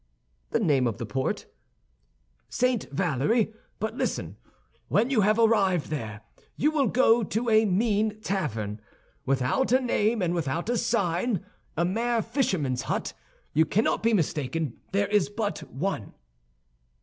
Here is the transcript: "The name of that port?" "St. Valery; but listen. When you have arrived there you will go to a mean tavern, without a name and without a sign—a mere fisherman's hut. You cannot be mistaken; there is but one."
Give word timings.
"The 0.49 0.59
name 0.59 0.87
of 0.87 0.97
that 0.97 1.05
port?" 1.05 1.45
"St. 2.49 2.85
Valery; 2.89 3.53
but 3.77 3.93
listen. 3.93 4.35
When 4.87 5.11
you 5.11 5.21
have 5.21 5.37
arrived 5.37 5.91
there 5.91 6.21
you 6.55 6.71
will 6.71 6.87
go 6.87 7.21
to 7.21 7.49
a 7.51 7.65
mean 7.65 8.19
tavern, 8.21 8.81
without 9.27 9.71
a 9.71 9.79
name 9.79 10.23
and 10.23 10.33
without 10.33 10.69
a 10.71 10.77
sign—a 10.79 11.85
mere 11.85 12.23
fisherman's 12.23 12.81
hut. 12.89 13.13
You 13.53 13.63
cannot 13.63 14.01
be 14.01 14.15
mistaken; 14.15 14.79
there 14.91 15.07
is 15.07 15.29
but 15.29 15.59
one." 15.71 16.15